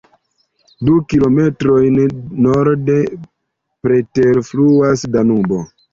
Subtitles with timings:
[0.87, 1.99] Du kilometrojn
[2.45, 2.95] norde
[3.89, 5.65] preterfluas Danubo.